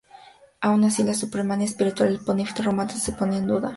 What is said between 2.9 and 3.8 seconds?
no se ponía en duda.